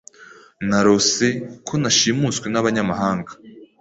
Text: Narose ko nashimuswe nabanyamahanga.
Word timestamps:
Narose 0.69 1.27
ko 1.67 1.73
nashimuswe 1.81 2.47
nabanyamahanga. 2.49 3.31